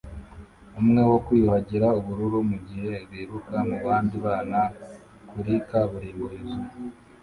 [0.79, 4.61] umwe wo kwiyuhagira ubururu mugihe biruka mubandi bana
[5.29, 6.77] kuri kaburimbo yuzuye.